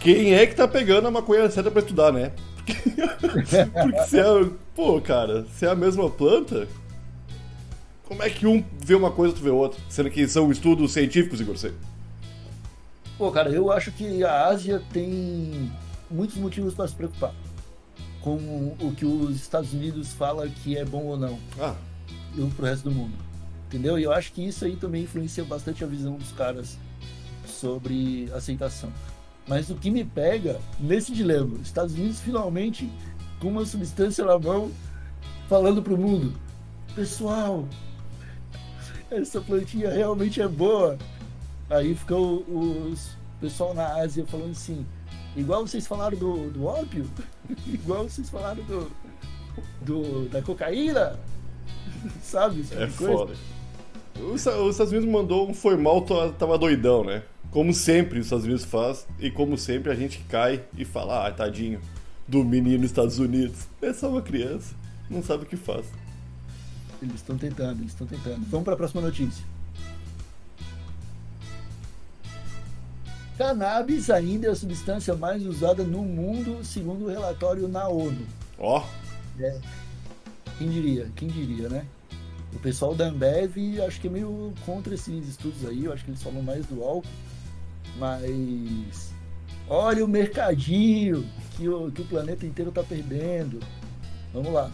Quem 0.00 0.34
é 0.34 0.46
que 0.46 0.54
tá 0.54 0.68
pegando 0.68 1.08
a 1.08 1.10
maconha 1.10 1.50
certa 1.50 1.70
pra 1.70 1.80
estudar, 1.80 2.12
né? 2.12 2.32
Porque, 3.20 4.02
se 4.06 4.18
é. 4.18 4.50
Pô, 4.74 5.00
cara, 5.00 5.44
se 5.54 5.66
é 5.66 5.70
a 5.70 5.74
mesma 5.74 6.08
planta, 6.08 6.68
como 8.04 8.22
é 8.22 8.30
que 8.30 8.46
um 8.46 8.64
vê 8.78 8.94
uma 8.94 9.10
coisa 9.10 9.30
e 9.30 9.34
outro 9.34 9.44
vê 9.44 9.50
outra? 9.50 9.80
Sendo 9.88 10.10
que 10.10 10.26
são 10.28 10.50
estudos 10.52 10.92
científicos, 10.92 11.40
Igor 11.40 11.56
Seco. 11.56 11.76
Pô, 13.16 13.30
cara, 13.32 13.50
eu 13.50 13.72
acho 13.72 13.90
que 13.90 14.22
a 14.22 14.46
Ásia 14.46 14.80
tem 14.92 15.70
muitos 16.10 16.36
motivos 16.36 16.74
para 16.74 16.86
se 16.86 16.94
preocupar 16.94 17.34
com 18.20 18.36
o 18.80 18.94
que 18.96 19.04
os 19.04 19.36
Estados 19.36 19.72
Unidos 19.72 20.12
fala 20.12 20.48
que 20.48 20.76
é 20.76 20.84
bom 20.84 21.04
ou 21.04 21.16
não 21.16 21.38
Ah, 21.58 21.74
e 22.36 22.46
pro 22.50 22.66
resto 22.66 22.88
do 22.88 22.94
mundo. 22.94 23.14
Entendeu? 23.66 23.98
E 23.98 24.04
eu 24.04 24.12
acho 24.12 24.32
que 24.32 24.46
isso 24.46 24.64
aí 24.64 24.76
também 24.76 25.02
influencia 25.02 25.44
bastante 25.44 25.84
a 25.84 25.86
visão 25.86 26.14
dos 26.16 26.32
caras 26.32 26.78
sobre 27.46 28.30
aceitação. 28.32 28.90
Mas 29.48 29.70
o 29.70 29.74
que 29.74 29.90
me 29.90 30.04
pega 30.04 30.60
nesse 30.78 31.12
dilema, 31.12 31.58
Estados 31.62 31.94
Unidos 31.94 32.20
finalmente 32.20 32.90
com 33.40 33.48
uma 33.48 33.64
substância 33.64 34.24
na 34.24 34.38
mão 34.38 34.70
falando 35.48 35.82
pro 35.82 35.96
mundo, 35.96 36.34
pessoal, 36.94 37.66
essa 39.10 39.40
plantinha 39.40 39.90
realmente 39.90 40.42
é 40.42 40.46
boa. 40.46 40.98
Aí 41.70 41.94
ficou 41.94 42.44
os 42.48 43.16
pessoal 43.40 43.72
na 43.72 43.94
Ásia 43.96 44.26
falando 44.26 44.50
assim, 44.50 44.84
igual 45.36 45.66
vocês 45.66 45.86
falaram 45.86 46.18
do, 46.18 46.50
do 46.50 46.66
ópio, 46.66 47.08
igual 47.66 48.04
vocês 48.04 48.28
falaram 48.28 48.62
do, 48.64 48.90
do 49.82 50.28
da 50.28 50.42
cocaína, 50.42 51.18
sabe? 52.20 52.62
Tipo 52.62 52.82
é 52.82 52.88
foda. 52.88 53.34
Os, 54.16 54.44
os 54.44 54.70
Estados 54.70 54.92
Unidos 54.92 55.08
mandou 55.08 55.48
um 55.48 55.54
foi 55.54 55.76
mal, 55.76 56.02
tava 56.36 56.58
doidão, 56.58 57.04
né? 57.04 57.22
Como 57.50 57.72
sempre 57.72 58.18
os 58.18 58.26
Estados 58.26 58.44
Unidos 58.44 58.64
faz, 58.64 59.06
e 59.18 59.30
como 59.30 59.56
sempre 59.56 59.90
a 59.90 59.94
gente 59.94 60.18
cai 60.28 60.64
e 60.76 60.84
fala, 60.84 61.26
ah, 61.26 61.32
tadinho 61.32 61.80
do 62.26 62.44
menino 62.44 62.82
nos 62.82 62.90
Estados 62.90 63.18
Unidos. 63.18 63.66
É 63.80 63.92
só 63.92 64.10
uma 64.10 64.20
criança, 64.20 64.74
não 65.08 65.22
sabe 65.22 65.44
o 65.44 65.46
que 65.46 65.56
faz. 65.56 65.86
Eles 67.00 67.14
estão 67.16 67.38
tentando, 67.38 67.80
eles 67.80 67.92
estão 67.92 68.06
tentando. 68.06 68.44
Vamos 68.50 68.64
para 68.64 68.74
a 68.74 68.76
próxima 68.76 69.00
notícia. 69.00 69.44
Cannabis 73.38 74.10
ainda 74.10 74.48
é 74.48 74.50
a 74.50 74.54
substância 74.54 75.14
mais 75.14 75.46
usada 75.46 75.84
no 75.84 76.02
mundo, 76.02 76.62
segundo 76.64 77.04
o 77.04 77.08
relatório 77.08 77.68
na 77.68 77.88
ONU. 77.88 78.26
Ó. 78.58 78.82
Oh. 78.82 79.42
É. 79.42 79.60
Quem 80.58 80.68
diria? 80.68 81.08
Quem 81.14 81.28
diria, 81.28 81.68
né? 81.68 81.86
O 82.52 82.58
pessoal 82.58 82.94
da 82.94 83.06
Ambev 83.06 83.56
acho 83.86 84.00
que 84.00 84.08
é 84.08 84.10
meio 84.10 84.52
contra 84.66 84.92
esses 84.92 85.28
estudos 85.28 85.64
aí, 85.66 85.84
eu 85.84 85.92
acho 85.92 86.04
que 86.04 86.10
eles 86.10 86.22
falam 86.22 86.42
mais 86.42 86.66
do 86.66 86.82
álcool. 86.82 87.08
Mas 87.98 89.12
olha 89.68 90.04
o 90.04 90.08
mercadinho 90.08 91.28
que 91.56 91.68
o, 91.68 91.90
que 91.90 92.02
o 92.02 92.04
planeta 92.04 92.46
inteiro 92.46 92.70
está 92.70 92.82
perdendo. 92.82 93.60
Vamos 94.32 94.52
lá. 94.52 94.70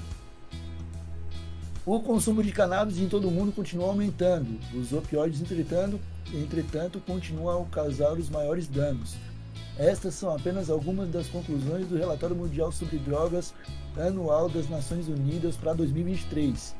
O 1.86 2.00
consumo 2.00 2.42
de 2.42 2.50
cannabis 2.50 2.98
em 2.98 3.08
todo 3.08 3.28
o 3.28 3.30
mundo 3.30 3.52
continua 3.52 3.88
aumentando. 3.88 4.58
Os 4.74 4.92
opioides, 4.92 5.40
entretanto, 5.40 6.00
entretanto, 6.32 7.00
continuam 7.06 7.62
a 7.62 7.66
causar 7.66 8.12
os 8.14 8.30
maiores 8.30 8.66
danos. 8.68 9.16
Estas 9.78 10.14
são 10.14 10.34
apenas 10.34 10.70
algumas 10.70 11.10
das 11.10 11.26
conclusões 11.28 11.86
do 11.86 11.96
Relatório 11.96 12.36
Mundial 12.36 12.70
sobre 12.70 12.96
Drogas 12.98 13.52
anual 13.96 14.48
das 14.48 14.68
Nações 14.68 15.08
Unidas 15.08 15.56
para 15.56 15.74
2023. 15.74 16.74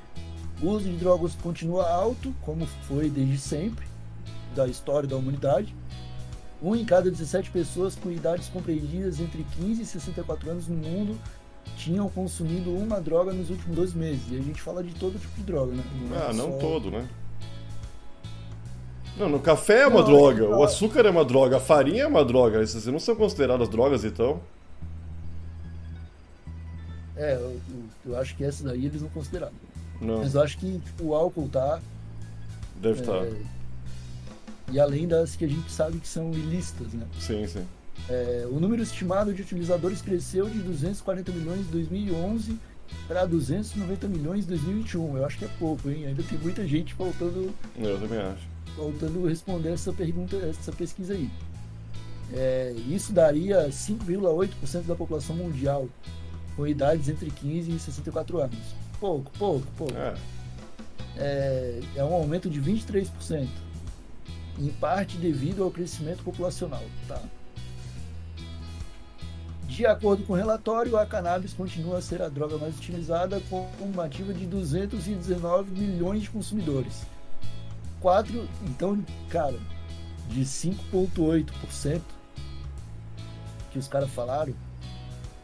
O 0.63 0.69
uso 0.69 0.89
de 0.89 0.97
drogas 0.97 1.35
continua 1.35 1.91
alto, 1.91 2.35
como 2.43 2.65
foi 2.65 3.11
desde 3.11 3.39
sempre, 3.39 3.87
da 4.55 4.67
história 4.69 5.09
da 5.09 5.17
humanidade. 5.17 5.75
Um 6.64 6.75
em 6.75 6.85
cada 6.85 7.11
17 7.11 7.50
pessoas 7.50 7.94
com 7.94 8.11
idades 8.11 8.49
compreendidas 8.49 9.21
entre 9.21 9.44
15 9.59 9.83
e 9.83 9.85
64 9.85 10.50
anos 10.50 10.66
no 10.66 10.76
mundo 10.76 11.18
tinham 11.76 12.09
consumido 12.09 12.75
uma 12.75 13.02
droga 13.02 13.35
nos 13.35 13.50
últimos 13.50 13.76
dois 13.76 13.92
meses. 13.92 14.23
E 14.30 14.38
a 14.38 14.40
gente 14.40 14.62
fala 14.62 14.83
de 14.83 14.94
todo 14.94 15.18
tipo 15.18 15.37
de 15.37 15.42
droga, 15.42 15.75
né? 15.75 15.85
Não 16.09 16.16
é 16.16 16.26
ah, 16.30 16.33
não 16.33 16.52
só... 16.52 16.59
todo, 16.59 16.90
né? 16.90 17.06
Não, 19.18 19.28
no 19.28 19.38
café 19.38 19.83
é 19.83 19.87
uma 19.87 20.00
não, 20.00 20.06
droga, 20.06 20.49
o 20.49 20.62
açúcar 20.64 21.06
é 21.06 21.11
uma 21.11 21.25
droga, 21.25 21.59
a 21.59 21.61
farinha 21.61 22.04
é 22.04 22.06
uma 22.06 22.25
droga. 22.25 22.62
Essas 22.62 22.87
não 22.87 22.99
são 22.99 23.14
consideradas 23.14 23.68
drogas, 23.68 24.02
então? 24.02 24.40
É, 27.14 27.35
eu, 27.35 27.61
eu 28.06 28.18
acho 28.18 28.35
que 28.37 28.42
essas 28.42 28.62
daí 28.62 28.87
eles 28.87 29.02
não 29.02 29.11
consideraram. 29.11 29.52
Não. 30.00 30.18
Mas 30.18 30.35
eu 30.35 30.42
acho 30.42 30.56
que 30.59 30.78
tipo, 30.78 31.04
o 31.04 31.14
álcool 31.14 31.49
tá. 31.49 31.78
Deve 32.76 33.00
estar. 33.00 33.18
É, 33.18 33.30
tá. 33.30 33.37
E 34.73 34.80
além 34.80 35.06
das 35.06 35.37
que 35.37 35.44
a 35.44 35.49
gente 35.49 35.71
sabe 35.71 35.99
que 35.99 36.09
são 36.09 36.30
ilícitas, 36.33 36.92
né? 36.92 37.06
Sim, 37.18 37.47
sim. 37.47 37.66
É, 38.09 38.47
o 38.50 38.59
número 38.59 38.83
estimado 38.83 39.33
de 39.33 39.42
utilizadores 39.42 40.02
cresceu 40.02 40.49
de 40.49 40.59
240 40.59 41.33
milhões 41.33 41.61
em 41.61 41.71
2011 41.71 42.59
para 43.06 43.25
290 43.25 44.09
milhões 44.09 44.44
em 44.44 44.49
2021. 44.49 45.16
Eu 45.18 45.26
acho 45.26 45.38
que 45.38 45.44
é 45.44 45.50
pouco, 45.59 45.88
hein? 45.90 46.06
Ainda 46.06 46.23
tem 46.23 46.38
muita 46.38 46.66
gente 46.66 46.94
faltando. 46.94 47.54
Eu 47.78 48.00
também 48.00 48.18
acho. 48.18 48.42
Faltando 48.76 49.26
responder 49.26 49.71
essa 49.71 49.92
pergunta, 49.92 50.37
essa 50.37 50.73
pesquisa 50.73 51.14
aí. 51.14 51.30
É, 52.33 52.75
isso 52.88 53.12
daria 53.12 53.68
5,8% 53.68 54.83
da 54.87 54.94
população 54.94 55.37
mundial 55.37 55.88
com 56.56 56.66
idades 56.66 57.09
entre 57.09 57.30
15 57.30 57.71
e 57.71 57.78
64 57.78 58.40
anos. 58.40 58.59
Pouco, 58.99 59.30
pouco, 59.38 59.66
pouco. 59.76 59.94
É, 59.97 60.14
é, 61.16 61.80
é 61.97 62.04
um 62.04 62.12
aumento 62.12 62.50
de 62.50 62.61
23% 62.61 63.47
em 64.59 64.69
parte 64.69 65.17
devido 65.17 65.63
ao 65.63 65.71
crescimento 65.71 66.23
populacional. 66.23 66.83
Tá? 67.09 67.21
De 69.67 69.85
acordo 69.87 70.25
com 70.25 70.35
o 70.35 70.37
relatório, 70.37 70.97
a 70.97 71.05
cannabis 71.05 71.53
continua 71.53 71.99
a 71.99 72.03
ser 72.03 72.23
a 72.23 72.29
droga 72.29 72.57
mais 72.59 72.77
utilizada, 72.77 73.41
com 73.51 73.69
uma 73.81 74.05
ativa 74.05 74.33
de 74.33 74.47
219 74.47 75.71
milhões 75.73 76.23
de 76.23 76.31
consumidores. 76.31 77.03
4, 78.01 78.49
então, 78.63 79.05
cara, 79.29 79.59
de 80.29 80.43
5,8% 80.43 82.01
que 83.73 83.79
os 83.79 83.89
caras 83.89 84.11
falaram, 84.11 84.55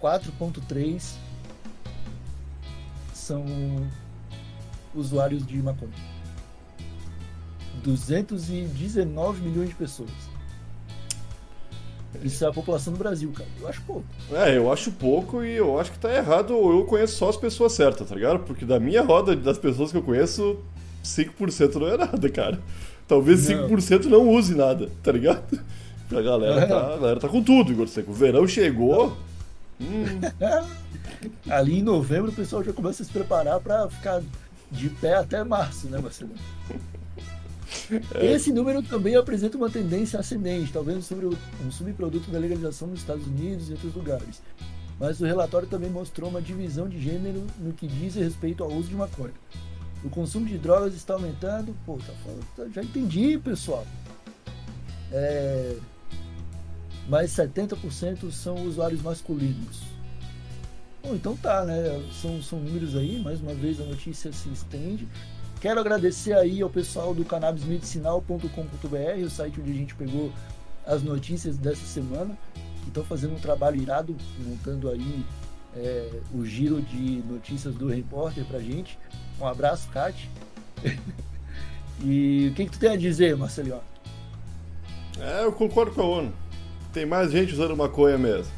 4,3% 0.00 1.17
são 3.12 3.45
usuários 4.95 5.45
de 5.47 5.57
maconha. 5.57 6.19
219 7.82 9.42
milhões 9.42 9.68
de 9.70 9.75
pessoas. 9.75 10.10
Isso 12.22 12.44
é 12.44 12.49
a 12.49 12.52
população 12.52 12.92
do 12.92 12.99
Brasil, 12.99 13.32
cara. 13.32 13.49
Eu 13.60 13.68
acho 13.68 13.82
pouco. 13.82 14.04
É, 14.32 14.56
eu 14.56 14.72
acho 14.72 14.90
pouco 14.92 15.44
e 15.44 15.56
eu 15.56 15.78
acho 15.78 15.92
que 15.92 15.99
tá 15.99 16.12
errado 16.12 16.52
eu 16.52 16.84
conheço 16.84 17.16
só 17.16 17.28
as 17.28 17.37
pessoas 17.37 17.72
certas, 17.72 18.08
tá 18.08 18.14
ligado? 18.14 18.40
Porque 18.40 18.64
da 18.64 18.80
minha 18.80 19.02
roda 19.02 19.37
das 19.37 19.58
pessoas 19.58 19.92
que 19.92 19.99
eu 19.99 20.02
conheço, 20.02 20.58
5% 21.04 21.75
não 21.76 21.88
é 21.88 21.96
nada, 21.96 22.28
cara. 22.28 22.60
Talvez 23.06 23.49
não. 23.49 23.68
5% 23.68 24.06
não 24.06 24.28
use 24.28 24.54
nada, 24.54 24.90
tá 25.02 25.12
ligado? 25.12 25.42
A 26.10 26.20
galera, 26.20 26.66
tá, 26.66 26.76
a 26.76 26.96
galera 26.96 27.20
tá 27.20 27.28
com 27.28 27.40
tudo, 27.40 27.70
Igor 27.70 27.87
Seco. 27.87 28.10
O 28.10 28.14
verão 28.14 28.44
chegou. 28.44 29.16
Hum. 29.80 30.04
Ali 31.49 31.78
em 31.78 31.82
novembro 31.82 32.32
o 32.32 32.34
pessoal 32.34 32.64
já 32.64 32.72
começa 32.72 33.04
a 33.04 33.06
se 33.06 33.12
preparar 33.12 33.60
para 33.60 33.88
ficar 33.88 34.20
de 34.72 34.88
pé 34.88 35.14
até 35.14 35.44
março, 35.44 35.87
né, 35.87 35.99
Marcelo? 35.99 36.32
É. 38.14 38.32
Esse 38.32 38.52
número 38.52 38.82
também 38.82 39.16
apresenta 39.16 39.56
uma 39.56 39.70
tendência 39.70 40.18
ascendente, 40.18 40.72
talvez 40.72 41.04
sobre 41.04 41.26
um 41.26 41.70
subproduto 41.70 42.30
da 42.30 42.38
legalização 42.38 42.88
nos 42.88 43.00
Estados 43.00 43.26
Unidos 43.26 43.68
e 43.68 43.72
outros 43.72 43.94
lugares. 43.94 44.42
Mas 44.98 45.20
o 45.20 45.24
relatório 45.24 45.66
também 45.66 45.90
mostrou 45.90 46.28
uma 46.28 46.42
divisão 46.42 46.88
de 46.88 47.00
gênero 47.00 47.46
no 47.58 47.72
que 47.72 47.86
diz 47.86 48.14
respeito 48.14 48.62
ao 48.62 48.70
uso 48.70 48.88
de 48.88 48.94
maconha. 48.94 49.32
O 50.04 50.10
consumo 50.10 50.46
de 50.46 50.58
drogas 50.58 50.94
está 50.94 51.14
aumentando. 51.14 51.74
Pô, 51.86 51.96
tá 51.96 52.12
falando, 52.24 52.44
tá, 52.56 52.68
já 52.68 52.82
entendi, 52.82 53.38
pessoal. 53.38 53.86
É, 55.12 55.76
mas 57.08 57.32
70% 57.32 58.30
são 58.30 58.54
usuários 58.64 59.02
masculinos. 59.02 59.80
Bom, 61.02 61.14
então 61.14 61.36
tá, 61.36 61.64
né? 61.64 62.00
São, 62.20 62.42
são 62.42 62.60
números 62.60 62.94
aí, 62.94 63.18
mais 63.20 63.40
uma 63.40 63.54
vez 63.54 63.80
a 63.80 63.84
notícia 63.84 64.32
se 64.32 64.48
estende. 64.50 65.08
Quero 65.61 65.79
agradecer 65.79 66.33
aí 66.33 66.62
ao 66.62 66.71
pessoal 66.71 67.14
do 67.14 67.23
cannabismedicinal.com.br, 67.23 69.25
o 69.25 69.29
site 69.29 69.61
onde 69.61 69.71
a 69.71 69.75
gente 69.75 69.95
pegou 69.95 70.33
as 70.87 71.02
notícias 71.02 71.59
dessa 71.59 71.87
semana, 71.87 72.37
que 72.83 72.88
estão 72.88 73.05
fazendo 73.05 73.35
um 73.35 73.38
trabalho 73.38 73.81
irado, 73.81 74.17
montando 74.38 74.88
aí 74.88 75.23
é, 75.76 76.09
o 76.35 76.47
giro 76.47 76.81
de 76.81 77.23
notícias 77.29 77.75
do 77.75 77.88
repórter 77.88 78.43
pra 78.47 78.59
gente. 78.59 78.99
Um 79.38 79.47
abraço, 79.47 79.87
Kat. 79.90 80.31
e 82.02 82.49
o 82.50 82.55
que, 82.55 82.64
que 82.64 82.73
tu 82.73 82.79
tem 82.79 82.90
a 82.90 82.97
dizer, 82.97 83.37
Marcelinho? 83.37 83.81
É, 85.21 85.45
eu 85.45 85.52
concordo 85.52 85.93
com 85.93 86.00
a 86.00 86.07
ONU. 86.07 86.33
Tem 86.90 87.05
mais 87.05 87.31
gente 87.31 87.52
usando 87.52 87.76
maconha 87.76 88.17
mesmo. 88.17 88.50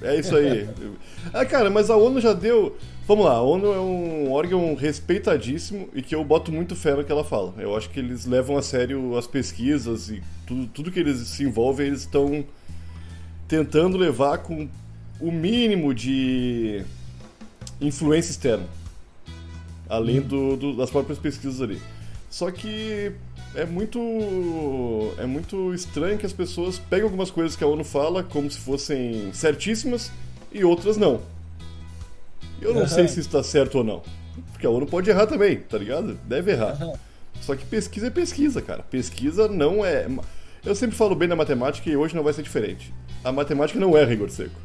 É 0.00 0.16
isso 0.16 0.36
aí. 0.36 0.68
ah, 1.34 1.44
cara, 1.44 1.68
mas 1.70 1.90
a 1.90 1.96
ONU 1.96 2.20
já 2.20 2.32
deu. 2.32 2.76
Vamos 3.06 3.26
lá, 3.26 3.32
a 3.32 3.42
ONU 3.42 3.66
é 3.66 3.78
um 3.78 4.32
órgão 4.32 4.74
respeitadíssimo 4.74 5.90
e 5.92 6.00
que 6.00 6.14
eu 6.14 6.24
boto 6.24 6.50
muito 6.50 6.74
fé 6.74 6.94
no 6.94 7.04
que 7.04 7.12
ela 7.12 7.22
fala. 7.22 7.52
Eu 7.58 7.76
acho 7.76 7.90
que 7.90 8.00
eles 8.00 8.24
levam 8.24 8.56
a 8.56 8.62
sério 8.62 9.18
as 9.18 9.26
pesquisas 9.26 10.08
e 10.08 10.22
tudo, 10.46 10.66
tudo 10.68 10.90
que 10.90 11.00
eles 11.00 11.18
se 11.18 11.44
envolvem, 11.44 11.88
eles 11.88 12.00
estão 12.00 12.42
tentando 13.46 13.98
levar 13.98 14.38
com 14.38 14.66
o 15.20 15.30
mínimo 15.30 15.92
de 15.92 16.82
influência 17.78 18.30
externa. 18.30 18.66
Além 19.86 20.22
do, 20.22 20.56
do, 20.56 20.74
das 20.74 20.88
próprias 20.88 21.18
pesquisas 21.18 21.60
ali. 21.60 21.82
Só 22.30 22.50
que 22.50 23.12
é 23.54 23.66
muito 23.66 23.98
é 25.18 25.26
muito 25.26 25.74
estranho 25.74 26.16
que 26.16 26.24
as 26.24 26.32
pessoas 26.32 26.78
pegam 26.78 27.08
algumas 27.08 27.30
coisas 27.30 27.54
que 27.54 27.62
a 27.62 27.66
ONU 27.66 27.84
fala 27.84 28.22
como 28.22 28.50
se 28.50 28.58
fossem 28.58 29.30
certíssimas 29.34 30.10
e 30.50 30.64
outras 30.64 30.96
não. 30.96 31.33
Eu 32.64 32.72
não 32.72 32.80
uhum. 32.80 32.88
sei 32.88 33.06
se 33.06 33.20
está 33.20 33.42
certo 33.42 33.76
ou 33.76 33.84
não. 33.84 34.02
Porque 34.50 34.66
a 34.66 34.70
ONU 34.70 34.86
pode 34.86 35.10
errar 35.10 35.26
também, 35.26 35.58
tá 35.58 35.76
ligado? 35.76 36.18
Deve 36.24 36.52
errar. 36.52 36.82
Uhum. 36.82 36.94
Só 37.40 37.54
que 37.54 37.64
pesquisa 37.66 38.06
é 38.06 38.10
pesquisa, 38.10 38.62
cara. 38.62 38.82
Pesquisa 38.82 39.46
não 39.48 39.84
é. 39.84 40.08
Eu 40.64 40.74
sempre 40.74 40.96
falo 40.96 41.14
bem 41.14 41.28
da 41.28 41.36
matemática 41.36 41.90
e 41.90 41.96
hoje 41.96 42.16
não 42.16 42.22
vai 42.22 42.32
ser 42.32 42.42
diferente. 42.42 42.92
A 43.22 43.30
matemática 43.30 43.78
não 43.78 43.96
é 43.96 44.04
rigor 44.04 44.30
seco. 44.30 44.58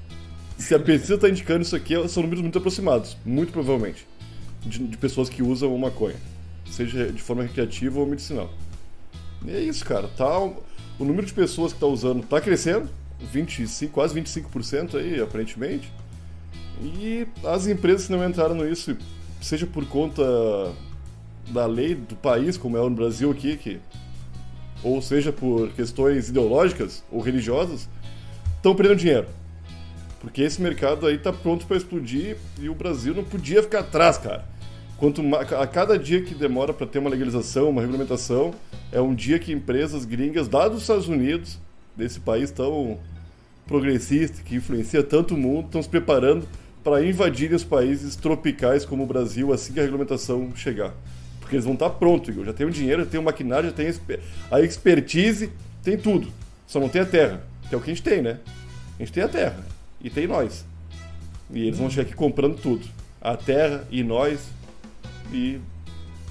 Se 0.57 0.73
a 0.73 0.79
pesquisa 0.79 1.15
está 1.15 1.29
indicando 1.29 1.61
isso 1.61 1.75
aqui, 1.75 1.95
são 2.07 2.23
números 2.23 2.41
muito 2.41 2.57
aproximados, 2.57 3.17
muito 3.25 3.51
provavelmente, 3.51 4.07
de, 4.65 4.79
de 4.79 4.97
pessoas 4.97 5.29
que 5.29 5.43
usam 5.43 5.77
maconha, 5.77 6.17
seja 6.69 7.11
de 7.11 7.21
forma 7.21 7.43
recreativa 7.43 7.99
ou 7.99 8.05
medicinal. 8.05 8.49
E 9.45 9.51
é 9.51 9.59
isso, 9.59 9.85
cara. 9.85 10.09
Tá, 10.17 10.37
o 10.39 11.05
número 11.05 11.25
de 11.25 11.33
pessoas 11.33 11.71
que 11.71 11.77
está 11.77 11.87
usando 11.87 12.23
está 12.23 12.41
crescendo, 12.41 12.89
25, 13.31 13.93
quase 13.93 14.19
25% 14.19 14.95
aí, 14.95 15.21
aparentemente. 15.21 15.91
E 16.81 17.27
as 17.43 17.67
empresas 17.67 18.07
que 18.07 18.11
não 18.11 18.27
entraram 18.27 18.55
nisso, 18.55 18.95
seja 19.41 19.67
por 19.67 19.85
conta 19.85 20.23
da 21.49 21.65
lei 21.65 21.95
do 21.95 22.15
país, 22.15 22.57
como 22.57 22.77
é 22.77 22.81
no 22.81 22.89
Brasil 22.91 23.29
aqui, 23.31 23.57
que, 23.57 23.79
ou 24.83 25.01
seja 25.01 25.31
por 25.31 25.69
questões 25.71 26.29
ideológicas 26.29 27.03
ou 27.11 27.19
religiosas, 27.19 27.89
estão 28.55 28.73
perdendo 28.75 28.97
dinheiro. 28.97 29.27
Porque 30.21 30.41
esse 30.41 30.61
mercado 30.61 31.07
aí 31.07 31.15
está 31.15 31.31
pronto 31.31 31.65
para 31.65 31.77
explodir 31.77 32.37
e 32.59 32.69
o 32.69 32.75
Brasil 32.75 33.13
não 33.13 33.23
podia 33.23 33.61
ficar 33.63 33.79
atrás, 33.79 34.17
cara. 34.17 34.45
Quanto 34.97 35.21
a 35.35 35.65
cada 35.65 35.97
dia 35.97 36.21
que 36.21 36.35
demora 36.35 36.73
para 36.73 36.85
ter 36.85 36.99
uma 36.99 37.09
legalização, 37.09 37.69
uma 37.69 37.81
regulamentação, 37.81 38.53
é 38.91 38.99
um 38.99 39.15
dia 39.15 39.39
que 39.39 39.53
empresas 39.53 40.03
gringas, 40.03 40.49
dados 40.49 40.73
dos 40.73 40.81
Estados 40.81 41.07
Unidos, 41.07 41.57
desse 41.95 42.19
país 42.19 42.51
tão 42.51 42.99
progressista, 43.65 44.41
que 44.43 44.55
influencia 44.55 45.01
tanto 45.01 45.35
o 45.35 45.37
mundo, 45.37 45.67
estão 45.67 45.81
se 45.81 45.87
preparando 45.87 46.45
para 46.83 47.05
invadir 47.05 47.53
os 47.53 47.63
países 47.63 48.15
tropicais 48.15 48.85
como 48.85 49.03
o 49.03 49.07
Brasil 49.07 49.53
assim 49.53 49.73
que 49.73 49.79
a 49.79 49.83
regulamentação 49.83 50.51
chegar. 50.55 50.93
Porque 51.39 51.55
eles 51.55 51.65
vão 51.65 51.73
estar 51.73 51.89
tá 51.89 51.95
prontos, 51.95 52.29
Igor. 52.29 52.45
Já 52.45 52.53
tem 52.53 52.67
o 52.67 52.71
dinheiro, 52.71 53.03
já 53.03 53.09
tem 53.09 53.19
o 53.19 53.23
maquinário, 53.23 53.69
já 53.69 53.75
tem 53.75 53.91
a 54.51 54.61
expertise, 54.61 55.51
tem 55.83 55.97
tudo. 55.97 56.27
Só 56.67 56.79
não 56.79 56.89
tem 56.89 57.01
a 57.01 57.05
terra, 57.05 57.43
que 57.67 57.73
é 57.73 57.77
o 57.77 57.81
que 57.81 57.89
a 57.89 57.93
gente 57.93 58.03
tem, 58.03 58.21
né? 58.21 58.39
A 58.97 59.03
gente 59.03 59.11
tem 59.11 59.23
a 59.23 59.27
terra 59.27 59.65
e 60.01 60.09
tem 60.09 60.27
nós. 60.27 60.65
E 61.51 61.65
eles 61.65 61.79
vão 61.79 61.89
chegar 61.89 62.03
aqui 62.03 62.15
comprando 62.15 62.61
tudo. 62.61 62.85
A 63.19 63.35
terra 63.35 63.83
e 63.89 64.03
nós. 64.03 64.39
E 65.33 65.59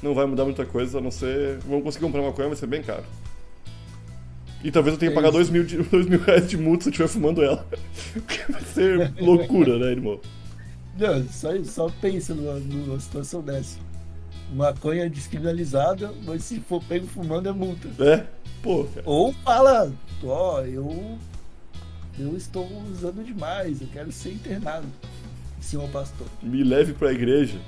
não 0.02 0.14
vai 0.14 0.26
mudar 0.26 0.44
muita 0.44 0.64
coisa, 0.64 0.98
a 0.98 1.00
não 1.00 1.10
ser. 1.10 1.58
Vamos 1.66 1.82
conseguir 1.82 2.06
comprar 2.06 2.20
uma 2.20 2.32
coisa, 2.32 2.48
vai 2.48 2.58
ser 2.58 2.66
bem 2.66 2.82
caro. 2.82 3.04
E 4.62 4.70
talvez 4.70 4.94
eu 4.94 4.98
tenha 4.98 5.10
que 5.10 5.14
pagar 5.14 5.30
dois 5.30 5.50
mil, 5.50 5.64
dois 5.90 6.06
mil 6.06 6.20
reais 6.20 6.48
de 6.48 6.56
multa 6.56 6.84
se 6.84 6.88
eu 6.88 6.90
estiver 6.90 7.08
fumando 7.08 7.42
ela. 7.42 7.66
vai 8.48 8.62
ser 8.62 9.12
loucura, 9.20 9.78
né, 9.78 9.90
irmão? 9.90 10.20
Não, 10.98 11.28
só, 11.28 11.48
só 11.64 11.88
pensa 12.00 12.34
numa, 12.34 12.54
numa 12.58 12.98
situação 12.98 13.40
dessa. 13.40 13.78
Maconha 14.52 15.08
descriminalizada, 15.08 16.12
mas 16.24 16.42
se 16.42 16.58
for 16.60 16.82
pego 16.82 17.06
fumando 17.06 17.48
é 17.48 17.52
multa. 17.52 17.88
É? 18.02 18.26
Pô, 18.62 18.84
cara. 18.84 19.02
Ou 19.06 19.32
fala, 19.32 19.92
ó, 20.24 20.56
oh, 20.56 20.60
eu. 20.64 21.18
Eu 22.18 22.36
estou 22.36 22.68
usando 22.90 23.24
demais, 23.24 23.80
eu 23.80 23.86
quero 23.92 24.10
ser 24.10 24.32
internado. 24.32 24.88
Senhor 25.60 25.88
pastor. 25.90 26.26
Me 26.42 26.64
leve 26.64 26.92
pra 26.92 27.12
igreja. 27.12 27.60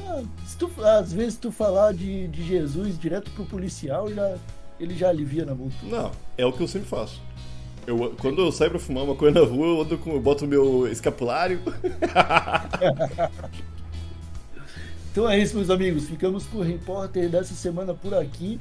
Ah, 0.00 0.22
tu, 0.58 0.70
às 0.84 1.12
vezes 1.12 1.38
tu 1.38 1.52
falar 1.52 1.94
de, 1.94 2.26
de 2.26 2.44
Jesus 2.44 2.98
direto 2.98 3.30
pro 3.32 3.44
policial, 3.44 4.12
já, 4.12 4.36
ele 4.80 4.96
já 4.96 5.10
alivia 5.10 5.44
na 5.44 5.54
multa. 5.54 5.76
Não, 5.84 6.10
é 6.36 6.44
o 6.44 6.52
que 6.52 6.60
eu 6.60 6.68
sempre 6.68 6.88
faço. 6.88 7.20
Eu, 7.88 8.14
quando 8.20 8.42
eu 8.42 8.52
saio 8.52 8.70
pra 8.70 8.78
fumar 8.78 9.02
uma 9.02 9.16
coisa 9.16 9.40
na 9.40 9.46
rua, 9.46 9.66
eu, 9.66 9.80
ando 9.80 9.96
com, 9.96 10.10
eu 10.10 10.20
boto 10.20 10.44
o 10.44 10.48
meu 10.48 10.86
escapulário. 10.86 11.58
então 15.10 15.26
é 15.26 15.38
isso, 15.38 15.56
meus 15.56 15.70
amigos. 15.70 16.06
Ficamos 16.06 16.44
com 16.44 16.58
o 16.58 16.62
repórter 16.62 17.30
dessa 17.30 17.54
semana 17.54 17.94
por 17.94 18.12
aqui. 18.12 18.60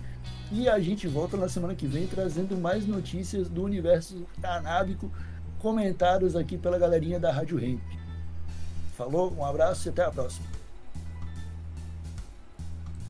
E 0.49 0.69
a 0.69 0.79
gente 0.79 1.09
volta 1.09 1.35
na 1.35 1.49
semana 1.49 1.75
que 1.75 1.85
vem 1.85 2.07
trazendo 2.07 2.55
mais 2.55 2.87
notícias 2.87 3.49
do 3.49 3.65
universo 3.65 4.25
canábico, 4.41 5.11
comentários 5.59 6.33
aqui 6.33 6.57
pela 6.57 6.79
galerinha 6.79 7.19
da 7.19 7.29
Rádio 7.29 7.57
Rente. 7.57 7.99
Falou, 8.95 9.33
um 9.37 9.43
abraço 9.43 9.85
e 9.85 9.89
até 9.89 10.05
a 10.05 10.09
próxima. 10.09 10.47